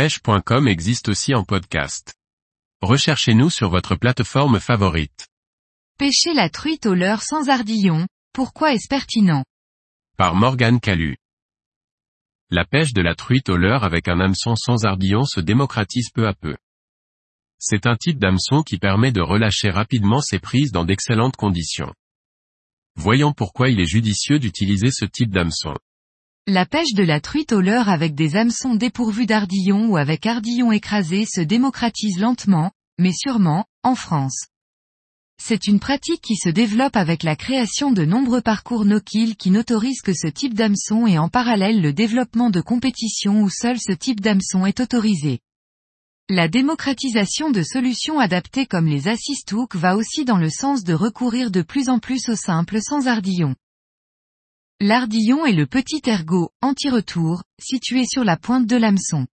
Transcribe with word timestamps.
pêche.com 0.00 0.66
existe 0.66 1.10
aussi 1.10 1.34
en 1.34 1.44
podcast. 1.44 2.14
Recherchez-nous 2.80 3.50
sur 3.50 3.68
votre 3.68 3.96
plateforme 3.96 4.58
favorite. 4.58 5.28
Pêcher 5.98 6.32
la 6.32 6.48
truite 6.48 6.86
au 6.86 6.94
leurre 6.94 7.20
sans 7.22 7.50
ardillon, 7.50 8.06
pourquoi 8.32 8.72
est-ce 8.72 8.88
pertinent? 8.88 9.44
Par 10.16 10.34
Morgane 10.34 10.80
Calu. 10.80 11.18
La 12.48 12.64
pêche 12.64 12.94
de 12.94 13.02
la 13.02 13.14
truite 13.14 13.50
au 13.50 13.58
leurre 13.58 13.84
avec 13.84 14.08
un 14.08 14.20
hameçon 14.20 14.56
sans 14.56 14.86
ardillon 14.86 15.26
se 15.26 15.40
démocratise 15.40 16.08
peu 16.14 16.26
à 16.26 16.32
peu. 16.32 16.56
C'est 17.58 17.86
un 17.86 17.96
type 17.96 18.18
d'hameçon 18.18 18.62
qui 18.62 18.78
permet 18.78 19.12
de 19.12 19.20
relâcher 19.20 19.68
rapidement 19.68 20.22
ses 20.22 20.38
prises 20.38 20.72
dans 20.72 20.86
d'excellentes 20.86 21.36
conditions. 21.36 21.92
Voyons 22.96 23.34
pourquoi 23.34 23.68
il 23.68 23.78
est 23.80 23.90
judicieux 23.90 24.38
d'utiliser 24.38 24.92
ce 24.92 25.04
type 25.04 25.30
d'hameçon. 25.30 25.74
La 26.52 26.66
pêche 26.66 26.94
de 26.94 27.04
la 27.04 27.20
truite 27.20 27.52
au 27.52 27.60
leurre 27.60 27.88
avec 27.88 28.16
des 28.16 28.34
hameçons 28.34 28.74
dépourvus 28.74 29.24
d'ardillon 29.24 29.86
ou 29.86 29.96
avec 29.96 30.26
ardillon 30.26 30.72
écrasé 30.72 31.24
se 31.24 31.40
démocratise 31.40 32.18
lentement, 32.18 32.72
mais 32.98 33.12
sûrement, 33.12 33.66
en 33.84 33.94
France. 33.94 34.48
C'est 35.40 35.68
une 35.68 35.78
pratique 35.78 36.20
qui 36.20 36.34
se 36.34 36.48
développe 36.48 36.96
avec 36.96 37.22
la 37.22 37.36
création 37.36 37.92
de 37.92 38.04
nombreux 38.04 38.40
parcours 38.40 38.84
no-kill 38.84 39.36
qui 39.36 39.52
n'autorisent 39.52 40.02
que 40.02 40.12
ce 40.12 40.26
type 40.26 40.54
d'hameçon 40.54 41.06
et 41.06 41.18
en 41.18 41.28
parallèle 41.28 41.80
le 41.80 41.92
développement 41.92 42.50
de 42.50 42.60
compétitions 42.60 43.42
où 43.42 43.48
seul 43.48 43.78
ce 43.78 43.92
type 43.92 44.20
d'hameçon 44.20 44.66
est 44.66 44.80
autorisé. 44.80 45.38
La 46.28 46.48
démocratisation 46.48 47.52
de 47.52 47.62
solutions 47.62 48.18
adaptées 48.18 48.66
comme 48.66 48.88
les 48.88 49.06
assist 49.06 49.52
hooks 49.52 49.76
va 49.76 49.96
aussi 49.96 50.24
dans 50.24 50.38
le 50.38 50.50
sens 50.50 50.82
de 50.82 50.94
recourir 50.94 51.52
de 51.52 51.62
plus 51.62 51.88
en 51.88 52.00
plus 52.00 52.28
au 52.28 52.34
simple 52.34 52.80
sans 52.82 53.06
ardillon. 53.06 53.54
L'ardillon 54.82 55.44
est 55.44 55.52
le 55.52 55.66
petit 55.66 56.00
ergot, 56.06 56.48
anti-retour, 56.62 57.42
situé 57.60 58.06
sur 58.06 58.24
la 58.24 58.38
pointe 58.38 58.66
de 58.66 58.76
l'hameçon. 58.76 59.26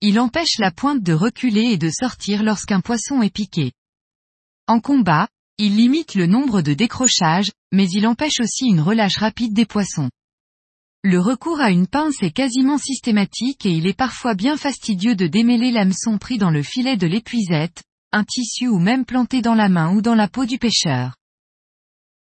Il 0.00 0.18
empêche 0.18 0.58
la 0.58 0.72
pointe 0.72 1.00
de 1.00 1.12
reculer 1.12 1.70
et 1.70 1.76
de 1.76 1.90
sortir 1.90 2.42
lorsqu'un 2.42 2.80
poisson 2.80 3.22
est 3.22 3.32
piqué. 3.32 3.70
En 4.66 4.80
combat, 4.80 5.28
il 5.58 5.76
limite 5.76 6.16
le 6.16 6.26
nombre 6.26 6.60
de 6.60 6.74
décrochages, 6.74 7.52
mais 7.70 7.88
il 7.88 8.04
empêche 8.04 8.40
aussi 8.40 8.66
une 8.66 8.80
relâche 8.80 9.18
rapide 9.18 9.52
des 9.52 9.64
poissons. 9.64 10.10
Le 11.04 11.20
recours 11.20 11.60
à 11.60 11.70
une 11.70 11.86
pince 11.86 12.20
est 12.22 12.32
quasiment 12.32 12.78
systématique 12.78 13.64
et 13.64 13.70
il 13.70 13.86
est 13.86 13.96
parfois 13.96 14.34
bien 14.34 14.56
fastidieux 14.56 15.14
de 15.14 15.28
démêler 15.28 15.70
l'hameçon 15.70 16.18
pris 16.18 16.36
dans 16.36 16.50
le 16.50 16.64
filet 16.64 16.96
de 16.96 17.06
l'épuisette, 17.06 17.84
un 18.10 18.24
tissu 18.24 18.66
ou 18.66 18.80
même 18.80 19.04
planté 19.04 19.40
dans 19.40 19.54
la 19.54 19.68
main 19.68 19.94
ou 19.94 20.02
dans 20.02 20.16
la 20.16 20.26
peau 20.26 20.46
du 20.46 20.58
pêcheur. 20.58 21.14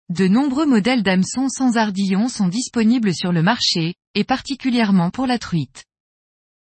De 0.08 0.28
nombreux 0.28 0.66
modèles 0.66 1.02
d'hameçons 1.02 1.48
sans 1.48 1.76
ardillon 1.76 2.28
sont 2.28 2.46
disponibles 2.46 3.12
sur 3.12 3.32
le 3.32 3.42
marché, 3.42 3.94
et 4.14 4.22
particulièrement 4.22 5.10
pour 5.10 5.26
la 5.26 5.38
truite. 5.38 5.84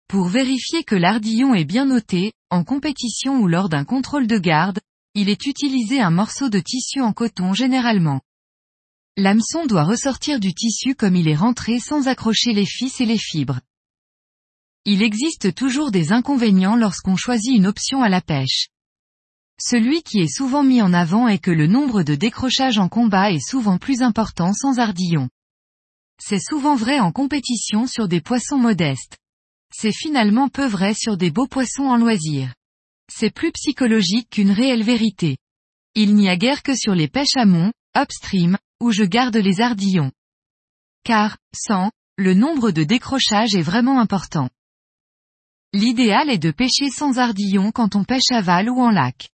Pour 0.10 0.28
vérifier 0.28 0.84
que 0.84 0.96
l'ardillon 0.96 1.54
est 1.56 1.64
bien 1.64 1.86
noté, 1.86 2.34
en 2.50 2.66
compétition 2.66 3.40
ou 3.40 3.48
lors 3.48 3.70
d'un 3.70 3.86
contrôle 3.86 4.28
de 4.28 4.38
garde, 4.38 4.80
il 5.14 5.30
est 5.30 5.46
utilisé 5.46 6.02
un 6.02 6.12
morceau 6.12 6.50
de 6.50 6.60
tissu 6.60 7.00
en 7.00 7.14
coton 7.14 7.54
généralement. 7.54 8.20
L'hameçon 9.16 9.66
doit 9.66 9.86
ressortir 9.86 10.42
du 10.42 10.54
tissu 10.54 10.94
comme 10.94 11.16
il 11.16 11.30
est 11.30 11.36
rentré 11.36 11.80
sans 11.80 12.10
accrocher 12.10 12.52
les 12.52 12.66
fils 12.66 13.00
et 13.00 13.06
les 13.06 13.18
fibres. 13.18 13.62
Il 14.84 15.02
existe 15.02 15.56
toujours 15.56 15.92
des 15.92 16.12
inconvénients 16.12 16.76
lorsqu'on 16.76 17.16
choisit 17.16 17.56
une 17.56 17.68
option 17.68 18.02
à 18.02 18.10
la 18.10 18.22
pêche. 18.22 18.68
Celui 19.62 20.04
qui 20.04 20.20
est 20.20 20.34
souvent 20.34 20.64
mis 20.64 20.82
en 20.82 20.94
avant 20.94 21.28
est 21.28 21.40
que 21.40 21.52
le 21.52 21.68
nombre 21.68 22.04
de 22.04 22.16
décrochages 22.16 22.78
en 22.78 22.88
combat 22.88 23.32
est 23.32 23.46
souvent 23.46 23.78
plus 23.78 24.02
important 24.02 24.54
sans 24.54 24.80
ardillon. 24.80 25.30
C'est 26.22 26.40
souvent 26.40 26.76
vrai 26.76 27.00
en 27.00 27.12
compétition 27.12 27.86
sur 27.86 28.08
des 28.08 28.22
poissons 28.22 28.58
modestes. 28.58 29.18
C'est 29.74 29.92
finalement 29.92 30.48
peu 30.48 30.66
vrai 30.66 30.94
sur 30.94 31.18
des 31.18 31.30
beaux 31.30 31.48
poissons 31.48 31.84
en 31.84 31.98
loisir. 31.98 32.54
C'est 33.12 33.34
plus 33.34 33.52
psychologique 33.52 34.30
qu'une 34.30 34.52
réelle 34.52 34.84
vérité. 34.84 35.38
Il 35.94 36.16
n'y 36.16 36.30
a 36.30 36.38
guère 36.38 36.64
que 36.64 36.76
sur 36.76 36.96
les 36.96 37.10
pêches 37.10 37.36
amont, 37.36 37.74
upstream, 37.98 38.58
où 38.80 38.92
je 38.92 39.04
garde 39.04 39.36
les 39.36 39.60
ardillons. 39.60 40.12
Car, 41.04 41.38
sans, 41.54 41.92
le 42.18 42.34
nombre 42.34 42.72
de 42.72 42.84
décrochages 42.84 43.56
est 43.56 43.62
vraiment 43.62 44.00
important. 44.00 44.50
L'idéal 45.74 46.30
est 46.30 46.38
de 46.38 46.52
pêcher 46.52 46.90
sans 46.90 47.18
ardillon 47.18 47.72
quand 47.72 47.96
on 47.96 48.06
pêche 48.06 48.32
aval 48.32 48.70
ou 48.70 48.80
en 48.80 48.92
lac. 48.92 49.30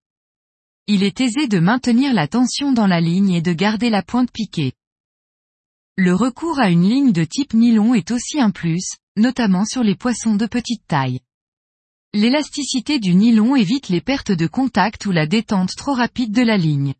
Il 0.87 1.01
est 1.01 1.19
aisé 1.19 1.47
de 1.47 1.57
maintenir 1.57 2.13
la 2.13 2.27
tension 2.27 2.71
dans 2.71 2.85
la 2.85 3.01
ligne 3.01 3.31
et 3.31 3.41
de 3.41 3.53
garder 3.53 3.89
la 3.89 4.03
pointe 4.03 4.31
piquée. 4.31 4.73
Le 5.97 6.13
recours 6.13 6.59
à 6.59 6.69
une 6.69 6.87
ligne 6.87 7.11
de 7.11 7.23
type 7.23 7.55
nylon 7.55 7.95
est 7.95 8.11
aussi 8.11 8.39
un 8.39 8.51
plus, 8.51 8.93
notamment 9.17 9.65
sur 9.65 9.81
les 9.81 9.95
poissons 9.95 10.35
de 10.35 10.45
petite 10.45 10.85
taille. 10.85 11.21
L'élasticité 12.13 12.99
du 12.99 13.15
nylon 13.15 13.55
évite 13.55 13.89
les 13.89 13.99
pertes 13.99 14.31
de 14.31 14.45
contact 14.45 15.07
ou 15.07 15.11
la 15.11 15.25
détente 15.25 15.75
trop 15.75 15.93
rapide 15.93 16.31
de 16.31 16.43
la 16.43 16.57
ligne. 16.57 16.93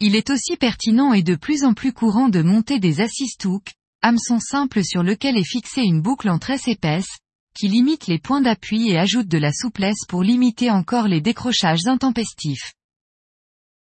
Il 0.00 0.16
est 0.16 0.30
aussi 0.30 0.56
pertinent 0.56 1.12
et 1.12 1.22
de 1.22 1.34
plus 1.34 1.64
en 1.64 1.74
plus 1.74 1.92
courant 1.92 2.30
de 2.30 2.40
monter 2.40 2.78
des 2.78 3.00
assist 3.00 3.44
hooks, 3.44 3.74
hameçons 4.00 4.40
simples 4.40 4.82
sur 4.82 5.02
lequel 5.02 5.36
est 5.36 5.48
fixée 5.48 5.82
une 5.82 6.00
boucle 6.00 6.30
en 6.30 6.38
tresse 6.38 6.68
épaisse, 6.68 7.18
qui 7.54 7.68
limite 7.68 8.06
les 8.06 8.18
points 8.18 8.40
d'appui 8.40 8.90
et 8.90 8.98
ajoute 8.98 9.28
de 9.28 9.38
la 9.38 9.52
souplesse 9.52 10.04
pour 10.08 10.22
limiter 10.22 10.70
encore 10.70 11.08
les 11.08 11.20
décrochages 11.20 11.86
intempestifs. 11.86 12.72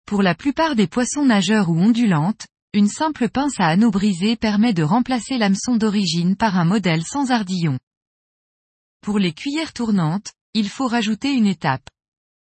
Pour 0.05 0.21
la 0.21 0.35
plupart 0.35 0.75
des 0.75 0.87
poissons 0.87 1.25
nageurs 1.25 1.69
ou 1.69 1.77
ondulantes, 1.77 2.45
une 2.73 2.89
simple 2.89 3.29
pince 3.29 3.59
à 3.59 3.67
anneau 3.67 3.89
brisé 3.89 4.35
permet 4.35 4.73
de 4.73 4.83
remplacer 4.83 5.37
l'hameçon 5.37 5.77
d'origine 5.77 6.35
par 6.35 6.57
un 6.57 6.65
modèle 6.65 7.03
sans 7.03 7.31
ardillon. 7.31 7.79
Pour 9.01 9.17
les 9.17 9.33
cuillères 9.33 9.73
tournantes, 9.73 10.33
il 10.53 10.69
faut 10.69 10.87
rajouter 10.87 11.33
une 11.33 11.47
étape. 11.47 11.87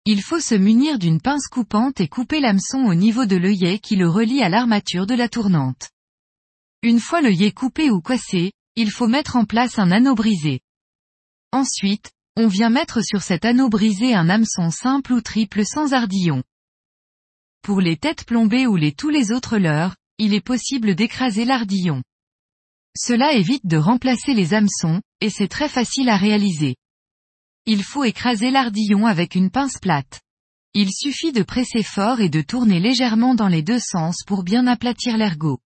Il 0.06 0.22
faut 0.24 0.40
se 0.40 0.56
munir 0.56 0.98
d'une 0.98 1.22
pince 1.22 1.48
coupante 1.48 2.00
et 2.00 2.08
couper 2.08 2.40
l'hameçon 2.40 2.80
au 2.86 2.96
niveau 2.96 3.26
de 3.26 3.36
l'œillet 3.36 3.78
qui 3.78 3.96
le 3.96 4.10
relie 4.10 4.42
à 4.42 4.50
l'armature 4.50 5.06
de 5.06 5.14
la 5.14 5.30
tournante. 5.30 5.90
Une 6.82 7.00
fois 7.00 7.22
l'œillet 7.22 7.52
coupé 7.52 7.92
ou 7.92 8.02
coincé, 8.02 8.54
il 8.76 8.90
faut 8.90 9.08
mettre 9.08 9.36
en 9.36 9.46
place 9.46 9.78
un 9.78 9.92
anneau 9.92 10.16
brisé. 10.16 10.62
Ensuite, 11.52 12.12
on 12.38 12.48
vient 12.48 12.70
mettre 12.70 13.02
sur 13.04 13.22
cet 13.22 13.44
anneau 13.44 13.68
brisé 13.68 14.14
un 14.16 14.30
hameçon 14.30 14.72
simple 14.72 15.14
ou 15.14 15.22
triple 15.22 15.66
sans 15.66 15.94
ardillon. 15.94 16.44
Pour 17.62 17.82
les 17.82 17.98
têtes 17.98 18.24
plombées 18.26 18.68
ou 18.68 18.76
les 18.76 18.94
tous 18.94 19.10
les 19.10 19.32
autres 19.32 19.58
leurres, 19.58 19.96
il 20.18 20.34
est 20.34 20.42
possible 20.42 20.96
d'écraser 20.96 21.46
l'ardillon. 21.46 22.04
Cela 22.98 23.34
évite 23.34 23.66
de 23.66 23.78
remplacer 23.78 24.34
les 24.34 24.54
hameçons, 24.54 25.02
et 25.20 25.30
c'est 25.30 25.48
très 25.48 25.70
facile 25.70 26.10
à 26.10 26.18
réaliser. 26.18 26.76
Il 27.66 27.84
faut 27.84 28.04
écraser 28.04 28.50
l'ardillon 28.50 29.06
avec 29.06 29.36
une 29.36 29.52
pince 29.52 29.78
plate. 29.78 30.22
Il 30.74 30.90
suffit 30.92 31.32
de 31.32 31.44
presser 31.44 31.84
fort 31.84 32.22
et 32.22 32.30
de 32.30 32.42
tourner 32.42 32.80
légèrement 32.80 33.36
dans 33.36 33.48
les 33.48 33.62
deux 33.62 33.80
sens 33.80 34.24
pour 34.26 34.44
bien 34.44 34.68
aplatir 34.68 35.18
l'ergot. 35.18 35.60